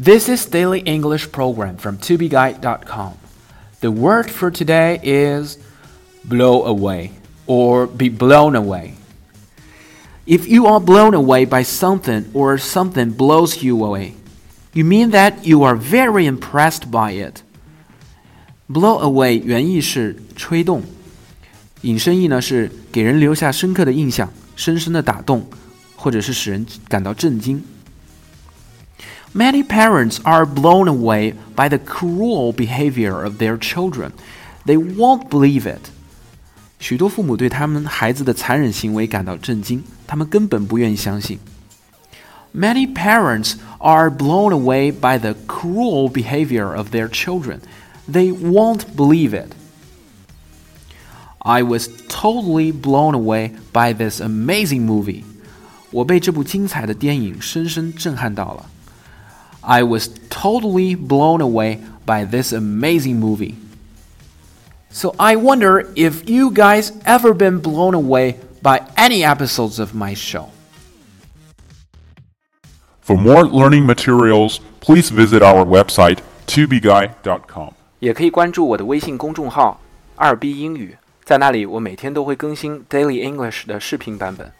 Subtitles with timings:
[0.00, 3.14] This is Daily English Program from tobeguide.com.
[3.80, 5.58] The word for today is
[6.24, 7.12] blow away
[7.46, 8.94] or be blown away.
[10.26, 14.14] If you are blown away by something or something blows you away,
[14.72, 17.42] you mean that you are very impressed by it.
[18.68, 20.82] Blow away 原意是吹动，
[21.82, 25.46] 引申义呢是给人留下深刻的印象，深深的打动，
[25.94, 27.62] 或者是使人感到震惊。
[29.32, 34.12] Many parents are blown away by the cruel behavior of their children.
[34.64, 35.90] They won't believe it.
[36.78, 41.38] 许多父母对他们孩子的残忍行为感到震惊，他们根本不愿意相信。
[42.54, 47.60] Many parents are blown away by the cruel behavior of their children.
[48.10, 49.52] They won't believe it.
[51.38, 55.24] I was totally blown away by this amazing movie.
[55.90, 58.66] 我被这部精彩的电影深深震撼到了。
[59.62, 63.56] I was totally blown away by this amazing movie.
[64.90, 70.14] So I wonder if you guys ever been blown away by any episodes of my
[70.14, 70.50] show.
[73.00, 77.72] For more learning materials, please visit our website tobeguy.com.
[77.98, 79.80] 也可以关注我的微信公众号“
[80.16, 84.52] 二 B 英语”，在那里我每天都会更新 Daily English 的视频版本。